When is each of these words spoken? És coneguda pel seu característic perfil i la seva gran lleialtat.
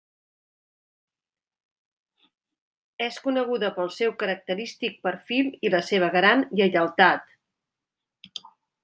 És 3.07 3.19
coneguda 3.25 3.71
pel 3.75 3.93
seu 3.99 4.15
característic 4.23 4.97
perfil 5.09 5.53
i 5.69 5.73
la 5.75 5.83
seva 5.91 6.11
gran 6.17 6.43
lleialtat. 6.61 7.29